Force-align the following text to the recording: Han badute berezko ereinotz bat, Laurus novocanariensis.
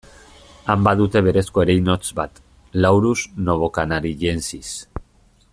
Han 0.73 0.87
badute 0.87 1.21
berezko 1.27 1.63
ereinotz 1.65 2.09
bat, 2.21 2.43
Laurus 2.87 3.21
novocanariensis. 3.51 4.77